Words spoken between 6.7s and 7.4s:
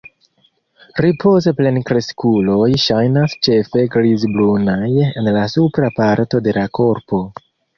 korpo.